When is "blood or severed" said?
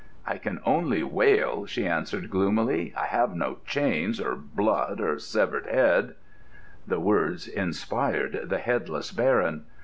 4.35-5.67